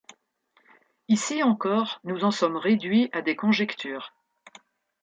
[1.09, 4.15] Ici encore, nous en sommes réduits à des conjectures.